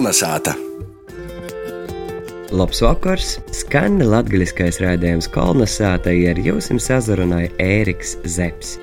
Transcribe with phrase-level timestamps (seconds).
[0.00, 0.54] Kolnesāta!
[2.56, 3.34] Labs vakars!
[3.52, 8.80] Skan latgaļiskais raidījums Kolnesāta, ar jums sazrunāja Ēriks Zepsi.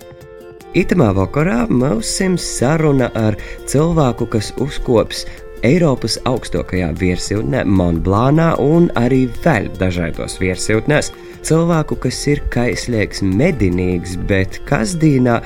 [0.78, 2.12] Itamā vakarā mums
[2.44, 5.26] saruna ar cilvēku, kas uzkops
[5.66, 11.10] Eiropas augstākajā virsotnē, Monblānā un arī vēl dažādos virsotnēs.
[11.42, 15.42] Cilvēku, kas ir kaislīgs, medinīgs, bet kas dīnā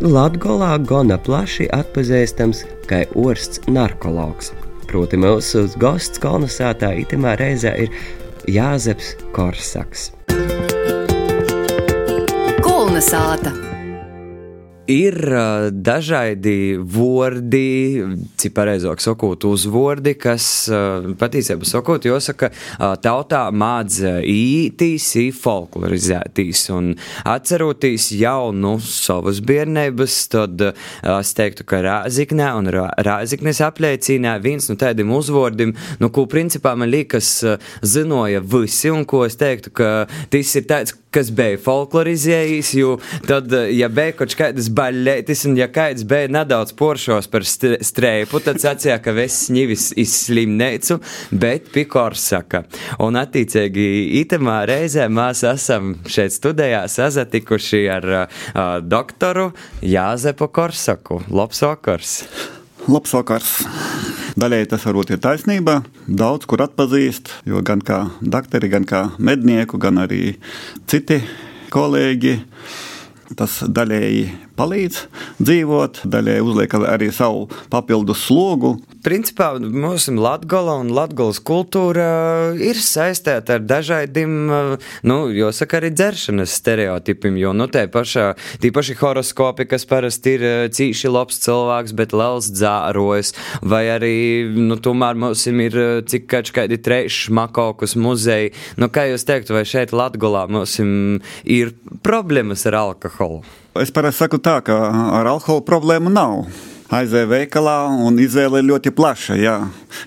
[0.00, 4.54] Latgolā gana plaši atpazīstams kā orsts narkologs.
[4.92, 7.94] Proti mūsu gosts kolonizētā itimā reizē ir
[8.52, 10.10] Jāzeps Korsaks.
[12.60, 13.71] Kolnesāta!
[14.92, 18.04] Ir uh, dažādi vārdi,
[18.40, 26.66] cik pareizāk sakot, uzvārdi, kas uh, patiesībā sakot, jāsaka, uh, tautā mādz ītīs, folklorizētīs.
[26.76, 26.92] Un
[27.24, 34.68] atceroties jau no savas bērnības, tad uh, es teiktu, ka Rāziknē un Rāziknes apliecīnā viens
[34.68, 37.38] no tādiem uzvārdiem, nu, ko principā man liekas
[37.80, 39.92] zinoja visi, un ko es teiktu, ka
[40.32, 42.96] tas ir tāds, kas bija folklorizējis, jo
[43.28, 48.62] tad, ja bija kaut kādas baļķis, un ja kāds bija nedaudz poršos par streipu, tad
[48.62, 50.98] sacīja, ka viss ņivis izslimnēcu,
[51.32, 52.64] bet pikors saka.
[53.02, 53.86] Un attiecīgi
[54.22, 58.42] itemā reizē mēs esam šeit studijā sazatikuši ar uh,
[58.82, 59.50] doktoru
[59.84, 61.22] Jāzepu Korsaku.
[61.32, 62.18] Labs vakars!
[62.88, 63.56] Labs vakars!
[64.32, 65.82] Daļai tas varbūt ir taisnība.
[66.08, 70.38] Daudz kur atpazīst, jo gan kā doktori, gan kā mednieku, gan arī
[70.88, 71.20] citi
[71.72, 72.38] kolēģi
[73.36, 74.24] tas daļēji
[74.56, 74.98] palīdz
[75.42, 78.76] dzīvot, daļēji uzliek arī savu papildus slogu.
[79.02, 84.34] Principā mūsu latgala un latgales kultūra ir saistīta ar dažādiem,
[85.08, 88.28] nu, jāsaka, arī dzeršanas stereotipiem, jo, nu, tie pašā,
[88.62, 93.34] tie paši horoskopi, kas parasti ir cīši labs cilvēks, bet liels dzārojas,
[93.66, 94.14] vai arī,
[94.54, 98.54] nu, tomēr mums ir cik kādi treši makaukus muzeji.
[98.78, 101.74] Nu, kā jūs teiktu, vai šeit latgolā mums ir
[102.06, 103.42] problēmas ar alkoholu?
[103.72, 104.74] Es parasti saku tā, ka
[105.16, 106.42] ar alkoholu problēmu nav.
[106.92, 109.36] Aizēja veikalā un izvēle ir ļoti plaša.
[109.40, 109.54] Jā.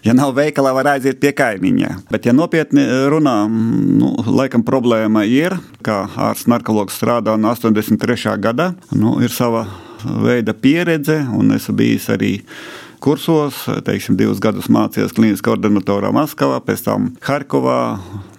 [0.06, 1.96] Ja nav veikalā, var aiziet pie kaimiņa.
[2.12, 8.36] Bet, ja nopietni runā, nu, laikam problēma ir, kā ārsts narkologs strādā no 83.
[8.38, 9.66] gada, nu, ir sava
[10.06, 12.36] veida pieredze, un esmu bijis arī
[13.02, 17.82] kursos, teiksim, divus gadus mācījos klīniskā ordinatorā Maskavā, pēc tam Harkovā,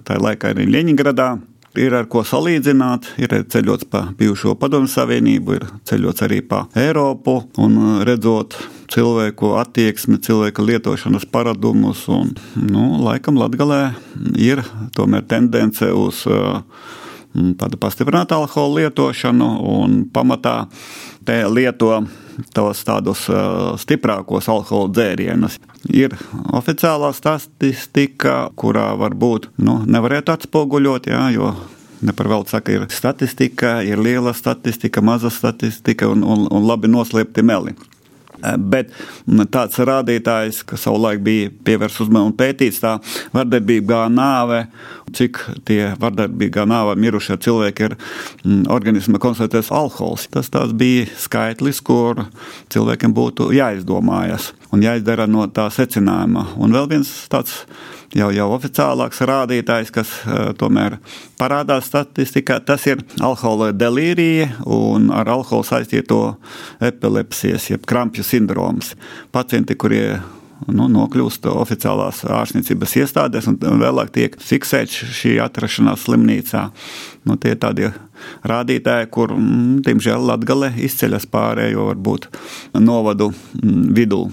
[0.07, 1.33] tā laikā arī Ļeņingradā
[1.81, 3.13] ir ar ko salīdzināt.
[3.23, 8.57] Ir ceļots pa bijušo padomju savienību, ir ceļots arī pa Eiropu un redzot
[8.93, 12.05] cilvēku attieksmi, cilvēka lietošanas paradumus.
[12.13, 13.83] Un, nu, laikam Latgalē
[14.41, 14.63] ir
[14.97, 16.63] tomēr tendence uz uh,
[17.61, 20.63] tādu pastiprinātu alkohola lietošanu un pamatā
[21.27, 21.99] te lieto
[22.57, 25.61] tos tādus uh, stiprākos alkohola dzērienus.
[25.93, 26.17] Ir
[26.57, 31.55] oficiālā statistika, kurā varbūt nu, nevarētu atspoguļot, jā, jo
[32.01, 36.91] Ne par velti saka, ir statistika, ir liela statistika, maza statistika un, un, un labi
[36.93, 37.73] noslēpti meli.
[38.59, 38.93] Bet
[39.51, 42.99] tāds rādītājs, kas savulaik bija pievērsts uzmanību un pētīts, tā
[43.33, 44.67] vardarbīgā nāve,
[45.15, 50.27] cik tie vardarbīgā nāve mirušie cilvēki ir mm, organisma konstatēts alkohols.
[50.33, 52.25] Tas bija skaitlis, kur
[52.73, 56.49] cilvēkiem būtu jāizdomājas un jāizdara no tā secinājuma.
[56.59, 57.63] Un vēl viens tāds
[58.17, 60.99] jau, jau oficiālāks rādītājs, kas uh, tomēr
[61.41, 66.21] parādās statistikā, tas ir alkohola delīrija un ar alkoholu saistīto
[66.85, 68.95] epilepsijas, jeb krampju sindroms.
[69.35, 70.17] Pacienti, kurie
[70.67, 76.65] nu, nokļūst oficiālās ārstniecības iestādēs un vēlāk tiek fiksēta šī atrašanās slimnīcā.
[77.29, 77.91] Nu, tie ir tādi
[78.47, 82.29] rādītāji, kur, mm, diemžēl, Latvija izceļas pārējo varbūt
[82.81, 84.27] novadu mm, vidū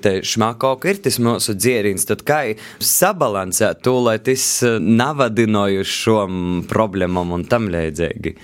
[0.00, 2.40] šmakauka ir tas mūsu dzēriens, tad kā
[2.80, 6.22] sabalansēt to, lai tas eh, navadinoju šo
[6.70, 8.34] problēmām un tam līdzīgi?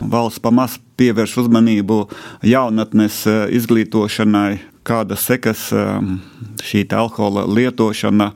[0.00, 2.02] Valsts pamaz pievērš uzmanību
[2.44, 5.96] jaunatnes eh, izglītošanai, kādas sekas eh,
[6.66, 8.30] šī alkohola lietošana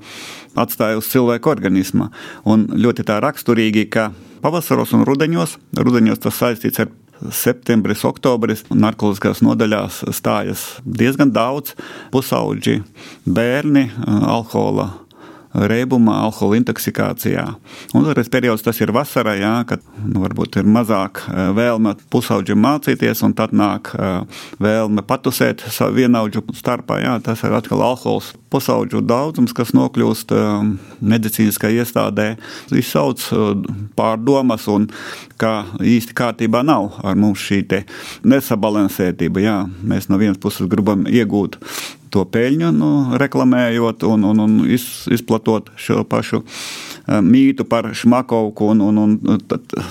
[0.59, 2.11] atstāja uz cilvēku organismu.
[2.49, 4.11] Un ļoti tā raksturīgi, ka
[4.43, 6.91] pavasaros un rudeņos, rudeņos tas saistīts ar
[7.37, 11.75] septembris, oktobris narkotikas nodaļās stājas diezgan daudz
[12.15, 12.81] pusauģi,
[13.29, 14.89] bērni, alkohola
[15.55, 17.45] reibumā, alkohola intoksikācijā.
[17.97, 21.25] Un otrais periods tas ir vasarā, jā, kad nu, varbūt ir mazāk
[21.57, 23.93] vēlme pusaudžiem mācīties, un tad nāk
[24.63, 27.01] vēlme patusēt savu vienaudžu starpā.
[27.03, 30.35] Jā, tas ir atkal alkohols pusaudžu daudzums, kas nokļūst
[31.03, 32.33] medicīniskā iestādē,
[32.75, 33.23] izsauc
[33.99, 34.89] pārdomas, un
[35.41, 37.63] kā īsti kārtībā nav ar mums šī
[38.27, 39.43] nesabalansētība.
[39.43, 41.59] Jā, mēs no vienas puses gribam iegūt
[42.11, 42.91] to peļņu, nu,
[43.21, 46.43] reklamējot un, un, un iz, izplatot šo pašu
[47.25, 49.41] mītu par šmakovku un, un, un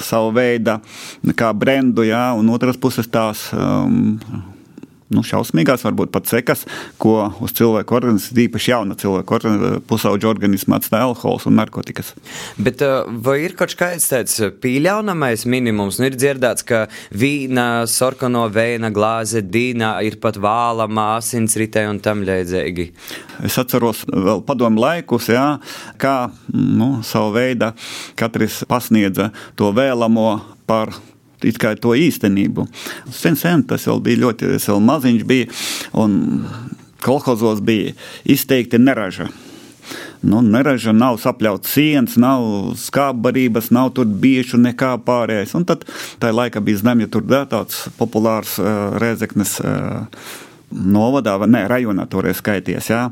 [0.03, 0.77] savu veidu
[1.35, 4.17] kā brendu, jā, un otras puses tās um,
[5.13, 6.65] nu, šausmīgās, varbūt pat sekas,
[7.01, 12.13] ko uz cilvēku organismu, īpaši jauna cilvēka pusauģa organismu atstāja alkohols un narkotikas.
[12.61, 15.99] Bet uh, vai ir kaut kāds tāds pieļaunamais minimums?
[15.99, 16.85] Nu, ir dzirdēts, ka
[17.15, 22.89] vīna, sarkano vēja glāze, dīna ir pat vālama, asinsritē un tam līdzīgi.
[23.47, 25.45] Es atceros vēl padomu laikus, jā,
[26.01, 26.15] kā
[26.53, 27.71] nu, savu veidu
[28.19, 29.29] katrs pasniedza
[29.59, 30.31] to vēlamo
[30.69, 30.93] par
[31.81, 32.67] to īstenību.
[33.11, 35.51] Sen, sen tas vēl bija ļoti vēl maziņš, bija,
[35.93, 36.17] un
[37.05, 37.93] kolhozos bija
[38.25, 39.29] izteikti neraža.
[40.21, 45.55] Nu, neraža nav sapļauts sienas, nav skābbarības, nav tur biežu nekā pārējais.
[45.55, 45.85] Un tad
[46.19, 49.57] tā laika bija zemja tur da, tāds populārs uh, rēzeknes.
[49.63, 53.07] Uh, Novadā, ne, rajonā toreiz skaities, jā,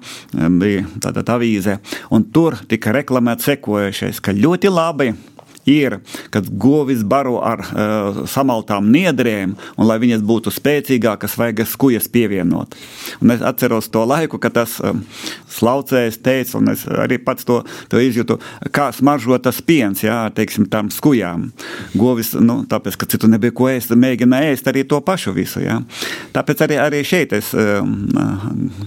[0.61, 1.79] bija tāda avīze,
[2.13, 5.07] un tur tika reklamēts sekojušais, ka ļoti labi
[5.67, 5.99] ir,
[6.33, 12.77] kad govis baro ar uh, samaltām niedrēm, un lai viņas būtu spēcīgākas, vajag skujas pievienot.
[13.21, 15.03] Un es atceros to laiku, kad tas um,
[15.51, 17.59] slaucējs teica, un es arī pats to,
[17.91, 18.39] to izjūtu,
[18.75, 21.49] kā smaržo tas piens, jā, teiksim, tam skujām.
[21.97, 25.79] Govis, nu, tāpēc, ka citu nebija ko ēst, mēģina ēst arī to pašu visu, jā.
[26.35, 28.07] Tāpēc arī, arī šeit es um,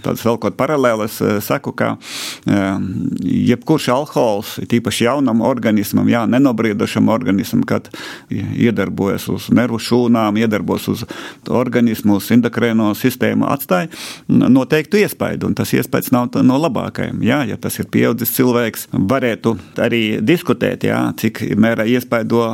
[0.04, 2.88] tādas vēl kaut paralēlas saku, ka um,
[3.20, 7.88] jebkurš alkohols, tīpaši jaunam organismam, jā, nenobrīd brīdošam organismam, kad
[8.30, 11.04] iedarbojas uz nervu šūnām, iedarbojas uz
[11.48, 13.90] organismu, uz endokrēno sistēmu, atstāja
[14.28, 15.50] noteiktu iespaidu.
[15.50, 17.22] Un tas iespējas nav no labākajiem.
[17.26, 22.44] Jā, ja tas ir pieaudzis cilvēks, varētu arī diskutēt, jā, cik mērā iespaido,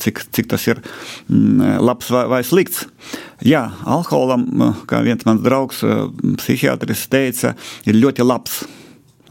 [0.00, 2.86] cik, cik tas ir mm, labs vai, vai slikts.
[3.46, 4.44] Jā, alkoholam,
[4.88, 5.80] kā viens mans draugs,
[6.42, 7.54] psihiatris teica,
[7.88, 8.60] ir ļoti labs,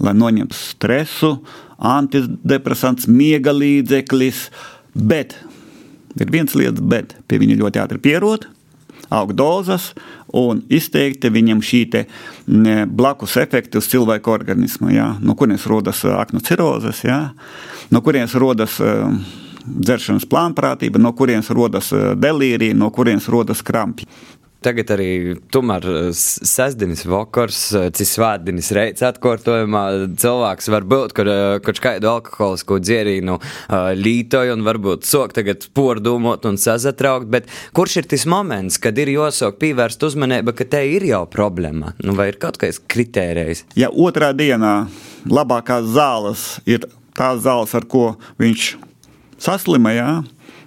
[0.04, 1.34] lai noņemtu stresu,
[1.80, 4.48] antidepresants, miega līdzeklis,
[4.94, 5.38] bet
[6.20, 8.48] ir viens lietas, bet pie viņa ļoti ātri pierod,
[9.10, 9.92] aug dozas
[10.36, 11.82] un izteikti viņam šī
[12.48, 14.92] ne, blakus efekti uz cilvēku organismu.
[14.94, 15.16] Jā.
[15.22, 17.32] No kurienes rodas aknu cirozes, jā.
[17.90, 18.78] no kurienes rodas
[19.70, 24.08] dzeršanas plānprātība, no kurienes rodas delīrija, no kurienes rodas krampi.
[24.60, 25.12] Tagad arī
[25.54, 29.84] tomēr eh, sestdienas vakars, eh, cits svētdienas reizes atkārtojumā
[30.20, 31.30] cilvēks var būt, kur
[31.64, 33.38] kaut eh, kādu alkoholisku dzērīnu
[34.00, 37.48] lītoju un varbūt sok tagad pordomot un sazatraukt, bet
[37.78, 41.94] kurš ir tas moments, kad ir jāsāk pievērst uzmanību, ka te ir jau problēma?
[42.04, 43.64] Nu, vai ir kaut kāds kritērijs?
[43.80, 44.74] Ja otrā dienā
[45.30, 46.84] labākās zāles ir
[47.16, 48.10] tās zāles, ar ko
[48.44, 48.74] viņš
[49.40, 50.12] saslima, jā,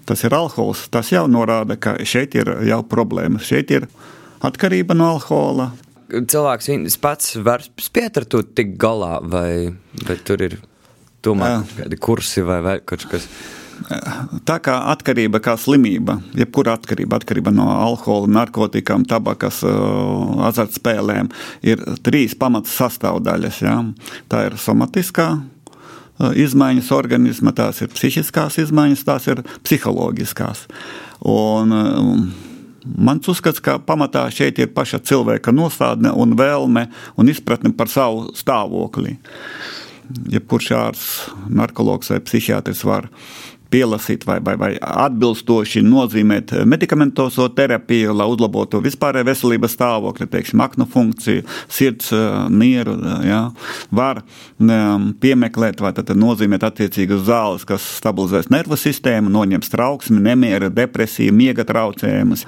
[0.08, 3.46] tas ir alkohols, tas jau norāda, ka šeit ir jau problēmas.
[3.48, 3.88] Šeit ir
[4.44, 5.70] atkarība no alkohola.
[6.12, 9.72] Cilvēks pats var spiet ar to tik galā, vai,
[10.04, 10.58] vai tur ir
[11.24, 13.28] tomēr kādi kursi vai, vai kaut kas.
[14.46, 19.62] Tā kā atkarība, kā slimība, jebkura atkarība, atkarība no alkohola, narkotikām, tabakas,
[20.50, 21.32] azartspēlēm,
[21.66, 23.62] ir trīs pamatas sastāvdaļas.
[23.64, 23.78] Ja?
[24.30, 25.32] Tā ir somatiskā
[26.22, 30.66] izmaiņas organisma, tās ir psihiskās izmaiņas, tās ir psiholoģiskās.
[31.28, 31.76] Un,
[32.82, 38.32] Mans uzskats, ka pamatā šeit ir paša cilvēka nostādne un vēlme un izpratne par savu
[38.34, 39.14] stāvokli.
[40.32, 41.12] Jebkurš ārsts,
[41.46, 43.06] narkologs vai psihiatrs var
[43.72, 50.86] pielasīt vai, vai, vai atbilstoši nozīmēt medikamentoso terapiju, lai uzlabotu vispārēju veselības stāvokli, teiksim, aknu
[50.92, 52.12] funkciju, sirds,
[52.52, 52.98] nieru.
[53.26, 53.42] Ja,
[53.94, 54.22] var
[55.22, 62.46] piemeklēt vai nozīmēt attiecīgas zāles, kas stabilizēs nervu sistēmu, noņems trauksmi, nemieru, depresiju, miega traucējumus.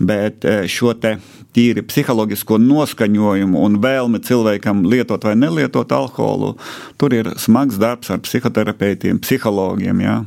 [0.00, 1.18] Bet šo te
[1.54, 6.54] tīri psiholoģisko noskaņojumu un vēlmi cilvēkam lietot vai nelietot alkoholu,
[6.98, 10.04] tur ir smags darbs ar psihoterapeitiem, psihologiem.
[10.04, 10.18] Jā.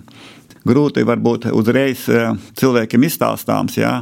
[0.68, 3.78] Grūti varbūt uzreiz eh, cilvēkiem izstāstāms.
[3.80, 4.02] Jā.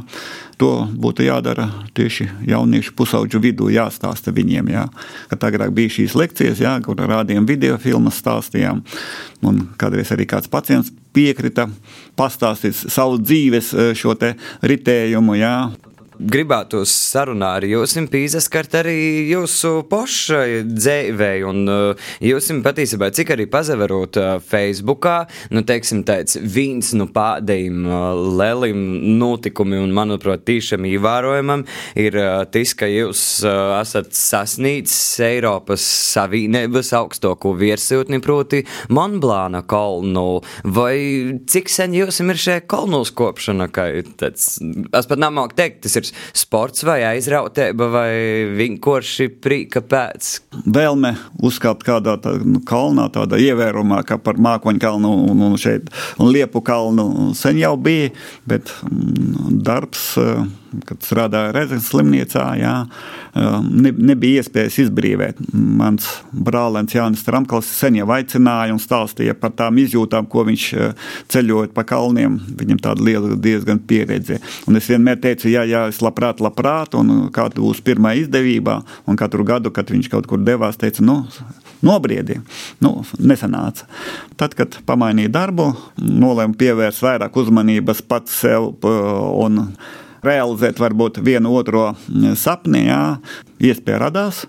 [0.58, 4.72] To būtu jādara tieši jauniešu pusauģu vidū, jāstāsta viņiem.
[4.74, 4.86] Jā.
[5.30, 8.82] Kad agrāk bija šīs lekcijas, jā, kur rādījām video filmas, stāstījām.
[9.46, 11.68] Un kādreiz arī kāds pacients piekrita
[12.18, 14.16] pastāstīt savu dzīves eh, šo
[14.66, 15.38] ritējumu.
[15.38, 15.56] Jā
[16.18, 18.96] gribētu sarunā ar jums piesaskart arī
[19.30, 25.16] jūsu pošai dzēvēju, un uh, jūs patiesībā, cik arī pazaverot uh, Facebookā,
[25.54, 28.06] nu, teiksim, tāds viens no nu, pādējiem uh,
[28.38, 28.82] lēlim
[29.20, 31.64] notikumi, un, manuprāt, tīšām ievērojamam,
[31.98, 32.18] ir
[32.52, 40.96] tas, ka jūs esat sasniedzis Eiropas Savienības augstāko virsotni, proti Monblāna kalnu, vai
[41.50, 43.88] cik sen jums ir šī kalnu skopšana, ka
[44.20, 48.10] tāds, es pat nemāku teikt, tas ir ir sports vai aizrautība vai
[48.56, 50.32] vienkārši prīka pēc.
[50.66, 51.14] Vēlme
[51.46, 56.32] uzkāpt kādā tā, nu, kalnā, tādā ievērumā, kā par Mākoņu kalnu un, un šeit un
[56.32, 58.12] Liepu kalnu sen jau bija,
[58.48, 60.14] bet mm, darbs
[60.86, 62.74] kad strādāju Reizes slimnīcā, jā,
[63.38, 65.40] um, ne, nebija iespējas izbrīvēt.
[65.52, 71.10] Mans brālēns Jānis Tramkals sen jau aicināja un stāstīja par tām izjūtām, ko viņš uh,
[71.32, 72.38] ceļojot pa kalniem.
[72.60, 74.40] Viņam tāda liela diezgan pieredze.
[74.66, 79.18] Un es vienmēr teicu, jā, jā, es labprāt, labprāt, un kāda būs pirmā izdevība, un
[79.20, 81.22] katru gadu, kad viņš kaut kur devās, teica, nu,
[81.84, 82.40] nobriedi.
[82.80, 83.86] Nu, nesanāca.
[84.40, 89.62] Tad, kad pamainīja darbu, nolēma pievērst vairāk uzmanības pats sev un
[90.26, 92.86] realizēt varbūt vienu otro mm, sapni.
[92.90, 93.02] Jā.
[93.56, 94.42] Iespēja radās,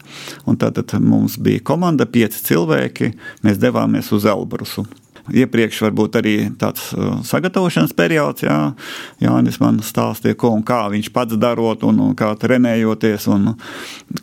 [0.43, 3.13] un tad mums bija komanda, pieci cilvēki.
[3.48, 4.84] Mēs devāmies uz Elbrusu
[5.34, 8.46] iepriekš varbūt arī tāds uh, sagatavošanas periods.
[8.46, 8.57] Jā,
[9.24, 13.53] Jānis man stāstīja, ko un kā viņš pats darot, un, kā trenējoties, un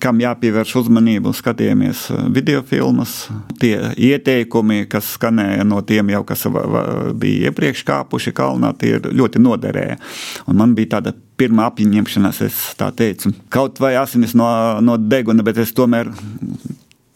[0.02, 1.34] kam jāpievērš uzmanību.
[1.37, 3.16] Skatījāmies uh, video filmas,
[3.61, 3.76] tie
[4.11, 6.46] ieteikumi, kas skanēja no tiem jau, kas
[7.18, 10.00] bija iepriekš kāpuši kalnā, tie ļoti noderēja.
[10.49, 14.46] Un man bija tāda pirmā apņemšanās, es tā teicu, kaut vai asinis no,
[14.84, 16.11] no deguna, bet es tomēr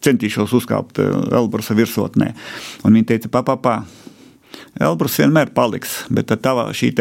[0.09, 2.33] centīšos uzkāpt eh, Elbrusa virsotnē.
[2.83, 3.79] Un viņi teica, papā,
[4.81, 6.93] Elbrus vienmēr paliks, bet tava šī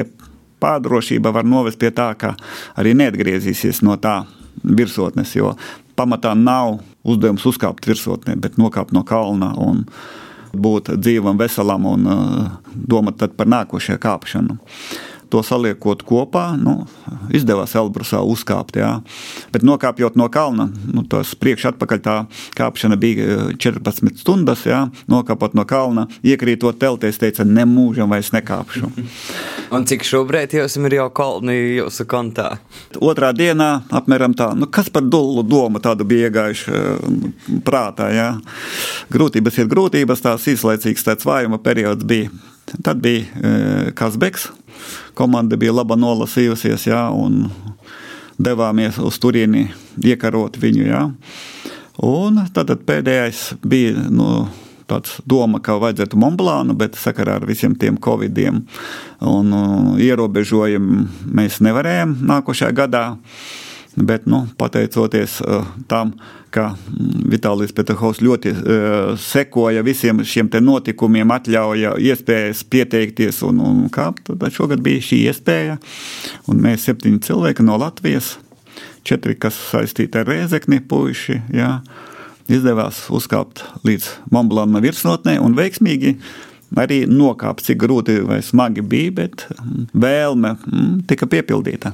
[0.61, 2.33] pārdrošība var novest pie tā, ka
[2.79, 4.23] arī neatgriezīsies no tā
[4.63, 5.53] virsotnes, jo
[5.97, 9.85] pamatā nav uzdevums uzkāpt virsotnē, bet nokāpt no kalna un
[10.57, 14.57] būt dzīvam, veselam un uh, domāt par nākošajā kāpšanu
[15.31, 16.85] to saliekot kopā, nu,
[17.35, 18.79] izdevās Elbrusā uzkāpt.
[18.79, 18.91] Jā.
[19.53, 22.15] Bet nokāpjot no kalna, nu, tas priekš atpakaļ tā
[22.57, 24.65] kāpšana bija 14 eh, stundas.
[24.67, 24.85] Jā.
[25.11, 28.91] Nokāpot no kalna, iekrītot teltē, es teicu, nemūžam vairs nekāpšu.
[29.75, 32.49] Un cik šobrīd jums ir jau kalni jūsu kontā?
[33.03, 37.23] Otrā dienā apmēram tā, nu, kas par dulu domu tādu bija iegājuši eh,
[37.67, 38.11] prātā.
[38.15, 38.29] Jā.
[39.13, 42.31] Grūtības ir grūtības, tās īslaicīgs tāds vājuma periods bija.
[42.83, 44.49] Tad bija e, Kazbeks.
[45.17, 47.47] Komanda bija laba nolasījusies, jā, un
[48.37, 49.67] devāmies uz turieni
[50.05, 50.85] iekarot viņu.
[50.85, 51.03] Jā.
[52.05, 54.45] Un tad pēdējais bija nu,
[54.89, 58.61] tāds doma, ka vajadzētu Monblānu, bet sakarā ar visiem tiem covidiem
[59.25, 61.07] un uh, ierobežojumiem
[61.39, 63.05] mēs nevarējām nākošajā gadā.
[63.97, 66.11] Bet, nu, pateicoties uh, tam,
[66.53, 73.79] ka mm, Vitālijas Petrhovs ļoti uh, sekoja visiem šiem notikumiem, atļauja iespējas pieteikties un, un
[73.89, 75.79] kāpt, tad šogad bija šī iespēja.
[76.45, 78.35] Un mēs septiņi cilvēki no Latvijas,
[79.07, 81.79] četri, kas saistīti ar Rēzekni puiši, jā,
[82.53, 86.19] izdevās uzkāpt līdz Monblāna virsotnē un veiksmīgi
[86.77, 91.93] arī nokāpt, cik grūti vai smagi bija, bet mm, vēlme mm, tika piepildīta.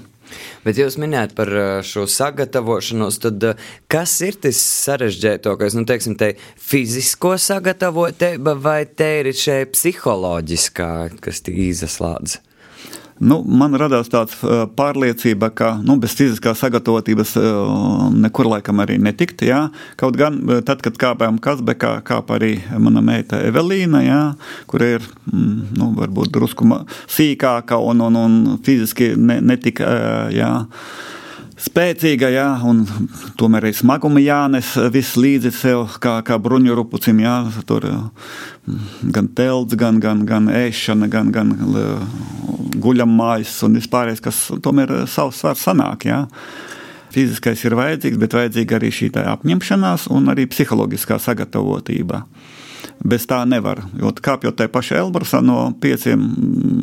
[0.63, 1.51] Bet jūs minējāt par
[1.87, 3.49] šo sagatavošanos, tad
[3.91, 11.43] kas ir tas sarežģītākais, nu, teiksim, te fizisko sagatavotība vai te ir šeit psiholoģiskā, kas
[11.45, 12.39] tī izaslādz?
[13.21, 14.39] Nu, man radās tāds
[14.77, 17.35] pārliecība, ka nu, bez fiziskās sagatavotības
[18.17, 19.45] nekur laikam arī netikt.
[19.45, 19.67] Jā.
[19.99, 24.21] Kaut gan tad, kad kāpājām Kazbekā, kāpa arī mana meita Evelīna, jā,
[24.69, 26.67] kur ir mm, nu, varbūt drusku
[27.11, 29.91] sīkāka un, un, un fiziski ne, netika.
[30.33, 30.53] Jā
[31.59, 32.83] spēcīga, jā, un
[33.39, 37.35] tomēr arī smaguma jānes viss līdzi sev, kā, kā bruņu rupucim, jā,
[37.69, 37.85] tur
[39.13, 41.53] gan telts, gan, gan, gan ēšana, gan, gan
[42.83, 46.23] guļamājas un vispārējais, kas tomēr savs svars sanāk, jā.
[47.13, 52.23] Fiziskais ir vajadzīgs, bet vajadzīga arī šī apņemšanās un arī psiholoģiskā sagatavotība.
[53.03, 53.81] Bez tā nevar.
[53.99, 56.21] Jo kāpjot tajā pašā Elbrusā no pieciem,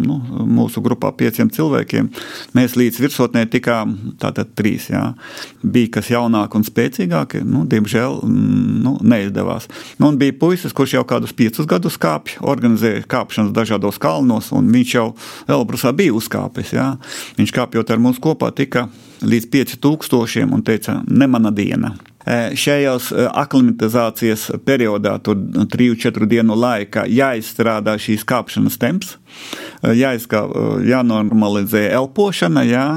[0.04, 0.18] nu,
[0.50, 2.10] mūsu grupā pieciem cilvēkiem,
[2.56, 4.90] mēs līdz virsotnē tikām tātad trīs.
[4.92, 5.14] Jā.
[5.62, 9.70] Bija kas jaunāk un spēcīgāk, nu, diemžēl nu, neizdevās.
[10.02, 14.94] Nu, bija puisis, kurš jau kādus piecus gadus kāpj, organizēja kāpšanas dažādos kalnos, un viņš
[14.98, 15.08] jau
[15.48, 16.76] Elbrusā bija uzkāpis.
[16.76, 16.92] Jā.
[17.40, 18.90] Viņš kāpjot ar mums kopā tika
[19.24, 21.96] līdz 5000 un teica, ne mana diena.
[22.26, 25.38] E, šajos e, aklimatizācijas periodā, tur
[25.72, 29.14] 3-4 dienu laikā, jāizstrādā šīs kāpšanas temps,
[29.80, 30.42] e, jāizkā,
[30.84, 32.88] jānormalizē elpošana, jā,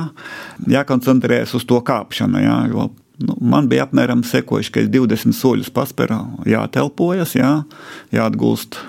[0.75, 2.43] jākoncentrējas uz to kāpšanu.
[2.43, 2.89] Jā, jo,
[3.23, 7.61] nu, man bija apmēram sekojuši, ka es 20 soļus paspēru, jātelpojas, jā,
[8.11, 8.81] jāatgūst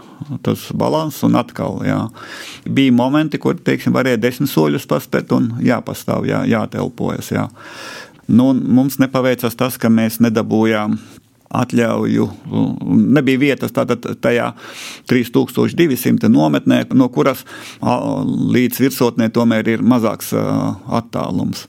[0.43, 1.99] tas līdzsvars, un atkal jā.
[2.67, 7.31] bija momenti, kur teiksim, varēja desmit soļus paspērt un jāpastāv, jā, jātelpojas.
[7.35, 7.49] Jā.
[8.29, 10.99] Nu, mums nepaveicās tas, ka mēs nedabūjām
[11.55, 12.27] atļauju.
[13.15, 14.51] Nebija vietas tātad tajā
[15.11, 17.45] 3200 nometnē, no kuras
[18.55, 21.67] līdz virsotnē tomēr ir mazāks attālums.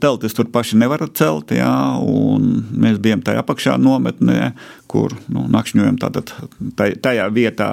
[0.00, 4.52] Teltis tur paši nevar celt, jā, un mēs bijām tajā apakšā nometnē,
[4.90, 6.32] kur nu, nakšņojam tātad
[6.76, 7.70] tajā vietā.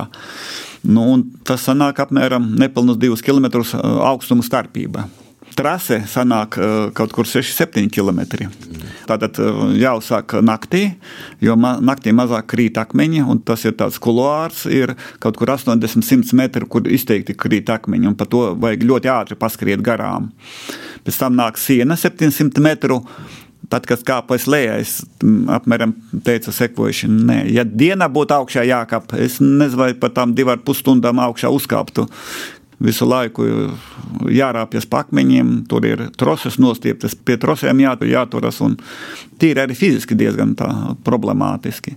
[0.84, 5.08] Nu, tas sanāk apmēram nepilnus divus kilometrus augstuma starpība
[5.58, 6.58] trase sanāk
[6.98, 8.24] kaut kur 6-7 km.
[9.08, 9.38] Tātad
[9.78, 10.84] jāuzsāk naktī,
[11.44, 16.38] jo ma naktī mazāk krīt akmeņi, un tas ir tāds kuluārs, ir kaut kur 80-100
[16.40, 20.32] metri, kur izteikti krīt akmeņi, un pa to vajag ļoti ātri paskriet garām.
[21.04, 23.04] Pēc tam nāk siena 700 metru.
[23.72, 24.98] Tad, kad kāpēc lejā, es
[25.56, 25.94] apmēram
[26.28, 30.60] teicu, sekojuši, nē, ja dienā būtu augšā jākāp, es nezinu, vai pat tam divu ar
[30.68, 32.04] pusstundām augšā uzkāptu
[32.84, 33.48] visu laiku
[34.32, 38.78] jārāpjas pa akmeņiem, tur ir troses nostieptas, pie trosēm jā, jāturas, un
[39.40, 40.56] tīri arī fiziski diezgan
[41.06, 41.96] problemātiski.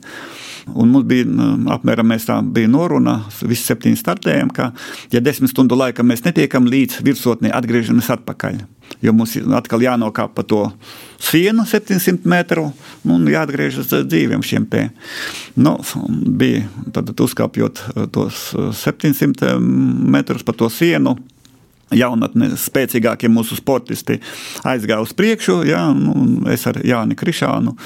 [0.75, 1.27] Un mums bija
[1.77, 4.73] apmēram tā bija noruna, visi septiņi startējām, ka,
[5.15, 8.65] ja desmit stundu laikā mēs netiekam līdz virsotnē, atgriežamies atpakaļ.
[9.03, 10.65] Jo mums atkal jānokāp pa to
[11.23, 12.69] sienu 700 metru
[13.07, 14.89] un jāatgriežas dzīviem šiem te.
[15.59, 15.77] Nu,
[16.39, 17.83] bija tad uzkāpjot
[18.15, 18.51] tos
[18.83, 21.17] 700 metrus pa to sienu
[21.95, 24.19] jaunatne, spēcīgākie mūsu sportisti
[24.67, 25.61] aizgāja uz priekšu.
[25.69, 26.15] Jā, nu,
[26.51, 27.77] es ar Jāni Krišānu,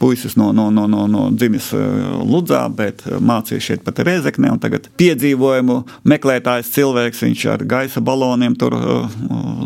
[0.00, 1.86] puisis no, no, no, no, no dzimis eh,
[2.26, 4.52] Ludzā, bet mācījies šeit pat Rezeknē.
[4.60, 9.16] Tagad piedzīvojumu meklētājs cilvēks, viņš ar gaisa baloniem tur uh,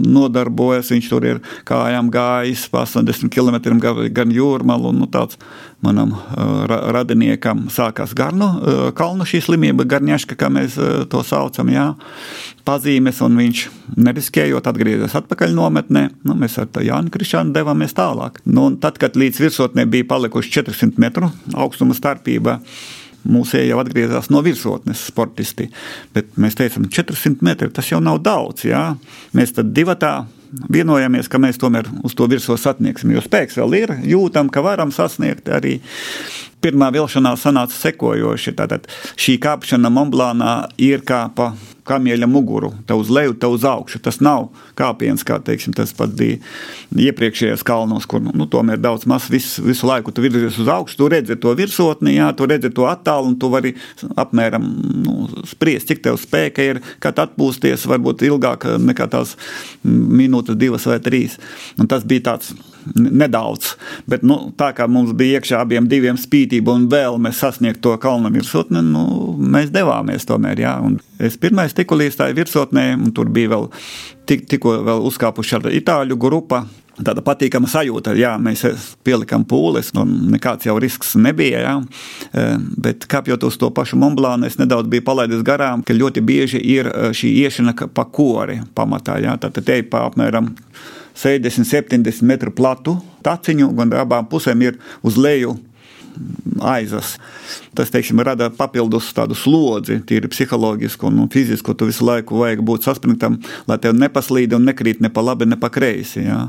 [0.03, 3.59] nodarbojas, viņš tur ir kājām gājis pa 80 km
[4.15, 4.95] gan jūrmalu.
[4.97, 5.39] Nu, tāds
[5.85, 11.71] manam uh, radiniekam sākās garnu, uh, kalnu šī slimība, garņaška, kā mēs uh, to saucam,
[11.73, 11.87] jā,
[12.69, 13.65] pazīmes, un viņš
[13.97, 16.07] neriskējot atgriezies atpakaļ nometnē.
[16.29, 18.43] Nu, mēs ar Jānu Krišānu devāmies tālāk.
[18.45, 22.61] Nu, tad, kad līdz virsotnē bija palikuši 400 metru augstuma starpība,
[23.29, 25.69] mūsēji jau atgriezās no virsotnes sportisti.
[26.15, 28.69] Bet mēs teicām, 400 metri tas jau nav daudz.
[28.69, 28.85] Jā.
[29.37, 30.15] Mēs tad divatā
[30.73, 33.15] vienojamies, ka mēs tomēr uz to virsmas sasniegsim.
[33.15, 35.79] Jo spēks vēl ir, jūtam, ka varam sasniegt arī.
[36.61, 38.53] Pirmā vilšanās sanāca sekojoši.
[38.59, 41.55] Tātad šī kāpšana Monblānā ir kā pa
[41.91, 44.01] kamieļa muguru, te uz leju, te uz augšu.
[44.05, 44.49] Tas nav
[44.79, 46.39] kāpiens, kā teiksim, tas pat bija
[47.09, 51.09] iepriekšējos kalnos, kur nu, tomēr daudz maz visu, visu laiku tu virzies uz augšu, tu
[51.11, 53.75] redzi to virsotni, jā, tu redzi to attālu, un tu vari
[54.21, 54.67] apmēram
[55.05, 55.17] nu,
[55.51, 59.37] spriest, cik tev spēka ir, kad atpūsties, varbūt ilgāk nekā tās
[59.85, 61.37] minūtes, divas vai trīs.
[61.81, 62.55] Un tas bija tāds
[62.97, 63.75] nedaudz,
[64.11, 68.33] bet nu, tā kā mums bija iekšā abiem diviem spītība un vēlme sasniegt to kalnu
[68.35, 69.05] virsotni, nu,
[69.37, 70.75] mēs devāmies tomēr, jā.
[70.85, 73.69] Un es pirmais tiku līdz tā virsotnē, un tur bija vēl
[74.31, 74.77] tik, tikko
[75.11, 76.65] uzkāpuši ar itāļu grupa.
[77.07, 78.65] Tāda patīkama sajūta, jā, mēs
[79.07, 81.63] pielikām pūles, un nekāds jau risks nebija.
[81.65, 81.75] Jā.
[82.33, 82.47] E,
[82.87, 86.91] bet kāpjot uz to pašu Monblānu, es nedaudz biju palaidis garām, ka ļoti bieži ir
[86.91, 89.21] e, šī iešana pa kori pamatā.
[89.23, 89.39] Jā.
[89.41, 90.53] Tātad te pa apmēram
[91.21, 95.57] 60, 70 metru platu taciņu, gan abām pusēm ir uz leju
[96.61, 97.15] aizas.
[97.75, 101.75] Tas, teiksim, rada papildus tādu slodzi, tīri psiholoģisku un fizisku.
[101.75, 103.39] Tu visu laiku vajag būt saspringtam,
[103.71, 106.25] lai tev nepaslīd un nekrīt ne pa labi, ne pa kreisi.
[106.27, 106.43] Jā.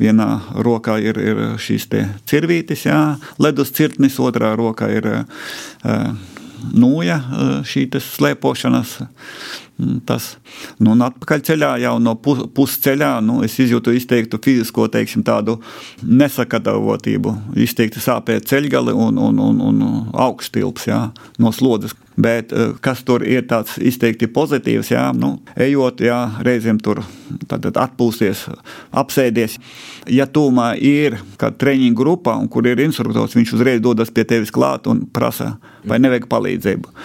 [0.00, 0.28] Vienā
[0.66, 1.88] rokā ir, ir šīs
[2.28, 3.02] cirvītes, jā,
[3.42, 6.16] ledus cirtnis, otrā rokā ir uh,
[6.76, 7.20] nūja,
[7.66, 8.98] šī slēpošanas.
[10.08, 10.30] Tas,
[10.80, 15.24] nu, un atpakaļ ceļā, jau no pusceļā, nu, es izjūtu izteiktu fizisko, teiksim,
[16.00, 19.84] nesakatavotību, izteikti sāpēja ceļgali un, un, un, un
[20.16, 21.02] augstilps, jā,
[21.42, 21.92] no slodzes.
[22.16, 27.02] Bet eh, kas tur ir tāds izteikti pozitīvs, jā, nu, ejot, jā, reizēm tur
[27.76, 28.46] atpūsties,
[28.96, 29.58] apsēdies.
[30.12, 34.88] Ja tūmā ir kāda treniņa grupa, kur ir instruktors, viņš uzreiz dodas pie tevis klāt
[34.88, 36.96] un prasa, vai nevajag palīdzību.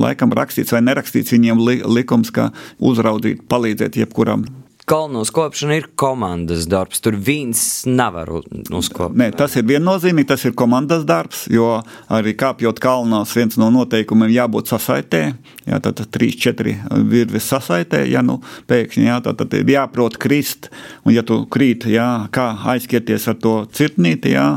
[0.00, 1.60] Laikam rakstīts vai nerakstīts viņiem
[1.92, 2.50] likums, ka
[2.80, 4.46] uzraudzīt, palīdzēt jebkuram
[4.84, 7.00] kalnos kopšana ir komandas darbs.
[7.00, 9.16] Tur viens nevar uzkopt.
[9.16, 11.78] Nē, tas ir viennozīmīgi, tas ir komandas darbs, jo
[12.12, 15.22] arī kāpjot kalnos, viens no noteikumiem jābūt sasaitē.
[15.64, 16.76] Jā, tad trīs, četri
[17.08, 20.68] virves sasaitē, ja nu pēkšņi, jā, tad, tad ir jāprot krist,
[21.04, 24.48] un ja tu krīt, jā, kā aizskieties ar to cirtnīti, jā,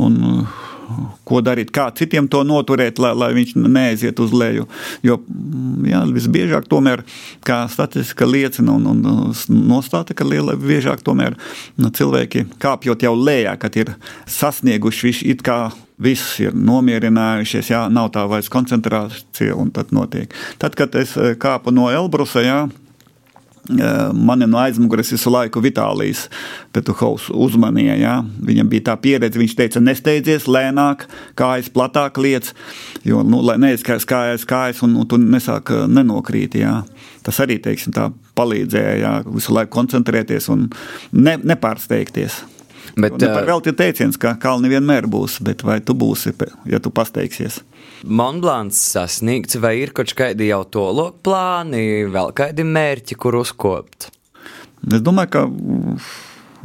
[0.00, 0.22] un
[1.28, 4.68] ko darīt, kā citiem to noturēt, lai, lai viņš neaiziet uz leju.
[5.06, 5.18] Jo
[5.88, 7.04] jā, visbiežāk, tomēr,
[7.46, 9.34] kā statistika liecina, un, un
[9.68, 11.36] nostāta, ka liela biežāk tomēr
[11.76, 13.94] nu, cilvēki kāpjot jau lejā, kad ir
[14.38, 20.34] sasnieguši visu it kā viss ir nomierinājušies, jā, nav tā vairs koncentrācija, un tad notiek.
[20.62, 22.60] Tad, kad es eh, kāpu no Elbrusa, jā,
[23.68, 26.26] Mani no aizmugures visu laiku Vitālijas
[26.72, 27.96] Petuhovs uzmanīja.
[28.00, 28.14] Ja?
[28.24, 31.04] Viņam bija tā pieredze, viņš teica, nesteidzies, lēnāk,
[31.38, 32.52] kājas platāk liec,
[33.04, 36.56] jo, nu, lai neizskais kājas, kājas, un nu, tu nesāk nenokrīt.
[36.62, 36.80] Ja?
[37.26, 39.16] Tas arī, teiksim, tā palīdzēja ja?
[39.28, 40.70] visu laiku koncentrēties un
[41.12, 42.42] ne, nepārsteigties.
[42.98, 46.32] Bet, ne par velti teiciens, ka kalni vienmēr būs, bet vai tu būsi,
[46.66, 47.60] ja tu pasteigsies?
[48.04, 54.10] Monblāns sasniegts, vai ir kaut kādi jau to loku plāni, vēl kādi mērķi, kur uzkopt?
[54.86, 55.46] Es domāju, ka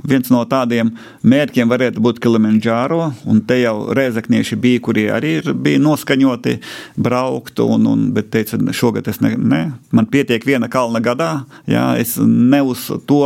[0.08, 0.91] viens no tādiem
[1.26, 6.58] mērķiem varētu būt Kilimanjāro, un te jau rēzaknieši bija, kuri arī bija noskaņoti
[7.02, 9.63] braukt, un, un, bet teica, šogad es ne, ne,
[9.96, 11.32] man pietiek viena kalna gadā,
[11.69, 13.24] jā, es ne uz to,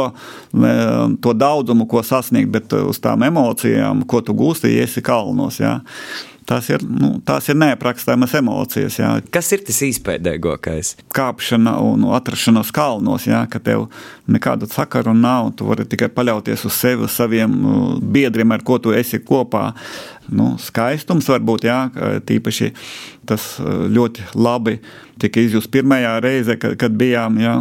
[0.54, 5.80] to daudzumu, ko sasniegt, bet uz tām emocijām, ko tu gūsti, ja esi kalnos, jā.
[6.48, 8.96] Tās ir, nu, tās ir neaprakstāmas emocijas.
[9.02, 9.10] Jā.
[9.36, 10.94] Kas ir tas īspējīgākais?
[11.16, 13.90] Kāpšana un atrašanās kalnos, jā, ka tev
[14.32, 15.52] nekādu sakaru nav.
[15.60, 19.74] Tu vari tikai paļauties uz sevi, uz saviem nu, biedriem, ar ko tu esi kopā.
[20.32, 21.82] Nu, skaistums var būt, jā,
[22.28, 22.72] tīpaši
[23.28, 24.80] tas ļoti labi
[25.20, 27.42] tika izjūts pirmajā reize, kad, kad bijām.
[27.44, 27.60] Jā,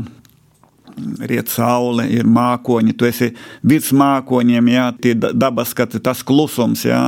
[1.28, 3.32] riet saule, ir mākoņi, tu esi
[3.66, 7.00] virs mākoņiem, jā, tie dabas skati, tas klusums, jā,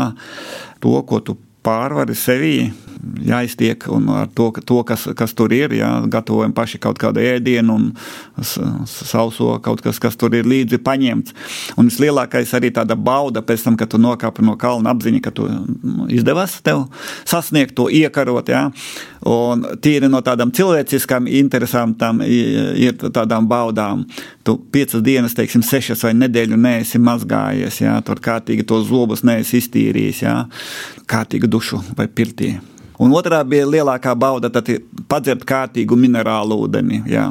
[0.82, 2.56] to, ko tu pārvari sevī,
[3.24, 3.84] jāiztiek
[4.14, 5.74] ar to, to kas, kas tur ir.
[5.78, 7.88] Jā, gatavojam paši kaut kādu ēdienu un
[8.42, 11.34] sauso kaut kas, kas tur ir līdzi paņemts.
[11.78, 15.48] Un vislielākais arī tāda bauda pēc tam, kad tu nokāpi no kalna apziņa, ka tu
[15.48, 16.86] nu, izdevās tev
[17.28, 18.50] sasniegt to iekarot.
[18.52, 18.68] Jā.
[19.28, 24.06] Un tīri no tādām cilvēciskām interesām tam ir tādām baudām.
[24.46, 29.60] Tu piecas dienas, teiksim, sešas vai nedēļu neesi mazgājies, jā, tur kārtīgi tos zobus neesi
[29.60, 30.38] iztīrījis, jā,
[31.10, 32.54] kārtīgu dušu vai pirtī.
[32.98, 34.50] Un otrā bija lielākā bauda,
[35.10, 37.02] padzert kārtīgu minerālu ūdeni.
[37.08, 37.28] Jā.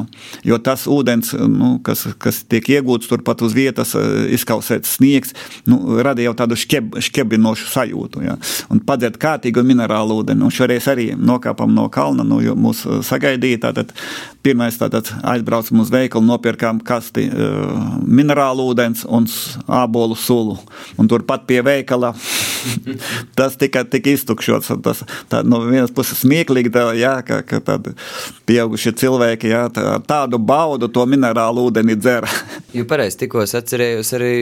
[0.47, 5.35] Jo tas ūdens, nu, kas, kas tiek iegūts turpat uz vietas, eh, izkausēts sniegs,
[5.67, 8.23] nu, rada jau tādu šķeb, šķebinošu sajūtu.
[8.23, 8.37] Jā.
[8.71, 10.47] Un padzert kārtīgu minerālu ūdeni.
[10.47, 13.65] Un šoreiz arī nokāpam no kalna, nu, jo mūs eh, sagaidīja.
[13.67, 13.91] Tātad
[14.47, 19.27] pirmais tātad aizbraucam uz veikalu, nopirkām kasti uh, minerālu ūdens un
[19.67, 20.55] ābolu sulu.
[20.95, 22.13] Un turpat pie veikala
[23.37, 24.71] tas tika, tika iztukšots.
[24.85, 27.93] Tas, tā, nu, no vienas puses smieklīgi, tā, jā, ka, ka tādi
[28.49, 32.27] pieaugušie cilvēki jā, tā, tādu baudu to minerālu ūdeni dzer.
[32.77, 34.33] jo pareizi tikko atcerējos arī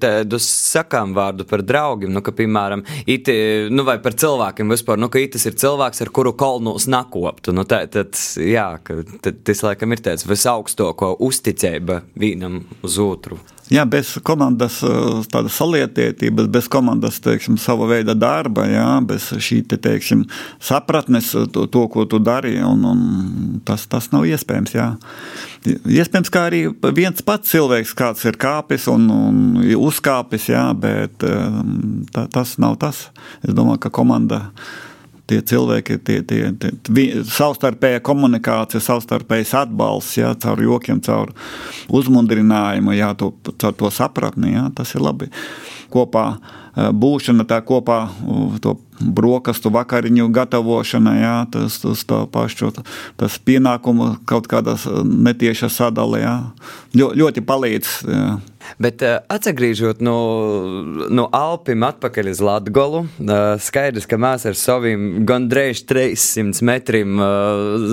[0.00, 3.36] tādu sakām vārdu par draugiem, nu, ka, piemēram, iti,
[3.70, 7.54] nu, vai par cilvēkiem vispār, nu, ka itis ir cilvēks, ar kuru kolnos nakoptu.
[7.56, 13.40] Nu, tā, tad, jā, ka, tad, tas laikam ir tāds visaugstāko uzticība vienam uz otru.
[13.72, 14.82] Jā, bez komandas
[15.32, 20.26] tādas salietietības, bez komandas teiksim, sava veida darba, jā, bez šī te, teiksim,
[20.60, 23.02] sapratnes, to, to, ko tu dari, un, un
[23.64, 24.74] tas, tas nav iespējams.
[24.76, 24.88] Jā.
[25.64, 29.38] Iespējams, ka arī viens pats cilvēks kāds ir kāpis un, un
[29.80, 33.06] uzkāpis, jā, bet tā, tas nav tas.
[33.40, 34.50] Es domāju, ka komanda
[35.30, 41.32] tie cilvēki, tie, tie, tie savstarpēja komunikācija, savstarpējs atbalsts, jā, caur jokiem, caur
[41.94, 45.30] uzmundrinājumu, jā, to, caur to sapratni, jā, tas ir labi.
[45.94, 46.24] Kopā
[46.74, 47.98] būšana, tā kopā
[48.62, 52.70] to brokastu vakariņu gatavošana, jā, tas, tas, pašu,
[53.18, 56.34] tas pienākumu kaut kādā netieša sadalē, jā,
[56.94, 57.92] Ļo, ļoti palīdz.
[58.06, 58.26] Jā.
[58.80, 60.14] Bet uh, atgriežot no,
[61.12, 67.18] no Alpiem atpakaļ uz Latviju, uh, skaidrs, ka mēs ar saviem gandrīz 300 metriem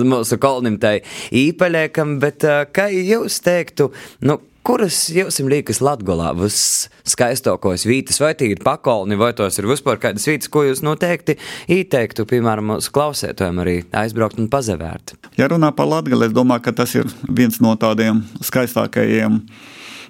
[0.06, 1.00] mūsu kolnim tai
[1.34, 3.90] īpaļēkam, bet kā jūs teiktu,
[4.26, 9.98] nu, Kuras jums liekas Latvijā viskaistākos vietas, vai tie ir pakalni, vai tos ir vispār
[9.98, 11.34] kādas vietas, ko jūs noteikti
[11.66, 15.16] ieteiktu, piemēram, mūsu klausētājiem arī aizbraukt un pazavērt?
[15.34, 19.40] Ja runā par Latviju, es domāju, ka tas ir viens no tādiem skaistākajiem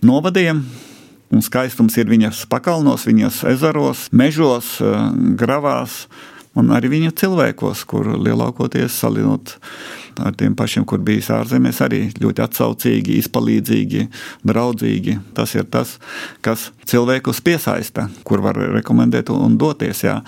[0.04, 0.60] novadiem.
[1.32, 4.74] Un skaistums ir viņas pakalnos, viņas ezeros, mežos,
[5.40, 6.02] gravās
[6.60, 9.56] un arī viņa cilvēkos, kur lielākoties salinot
[10.20, 14.06] ar tiem pašiem, kur bijis ārzemēs, arī ļoti atsaucīgi, izpalīdzīgi,
[14.48, 15.18] draudzīgi.
[15.36, 15.96] Tas ir tas,
[16.44, 20.02] kas cilvēkus piesaista, kur var rekomendēt un doties.
[20.04, 20.18] Jā.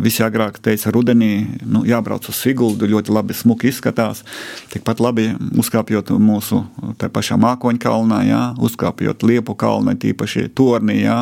[0.00, 4.22] Visi agrāk teica, rudenī nu, jābrauc uz Siguldu, ļoti labi smuki izskatās.
[4.72, 6.62] Tikpat labi uzkāpjot mūsu
[7.00, 11.18] pašā mākoņa kalnā, jā, uzkāpjot liepu kalnā, tīpaši tornī, jā,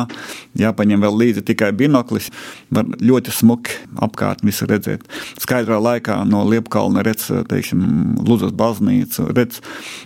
[0.59, 2.31] jāpaņem vēl līdzi tikai binoklis.
[2.75, 5.05] Var ļoti smuki apkārt visu redzēt.
[5.41, 7.83] Skaidrā laikā no liepu kalna redz, teiksim,
[8.25, 9.61] Lūdzas baznīcu, redz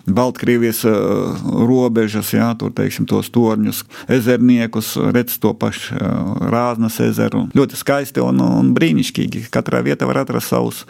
[0.08, 3.84] Baltkrievijas uh, robežas, jā, tur, teiksim, tos torņus,
[4.20, 7.48] ezerniekus, redz to pašu uh, Rāznas ezeru.
[7.58, 9.48] Ļoti skaisti un, un brīnišķīgi.
[9.54, 10.84] Katrā vietā var atrast savus,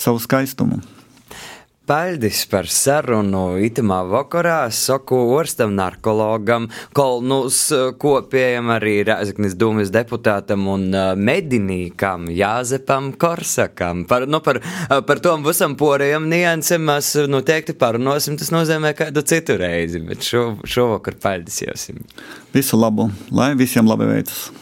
[0.00, 0.82] savu skaistumu.
[1.90, 7.58] Paļdis par sarunu itamā vakarā, saku orstam narkologam, kolnus
[7.98, 10.86] kopējam arī Rēzaknis dūmis deputātam un
[11.18, 14.04] medinīkam Jāzepam Korsakam.
[14.10, 14.62] Par, nu, par,
[15.08, 20.46] par tom visam porējam niansem mēs noteikti parunāsim, tas nozīmē kādu citu reizi, bet šo,
[20.62, 22.02] šovakar paļdis jāsim.
[22.54, 24.59] Visu labu, lai visiem labi veicas!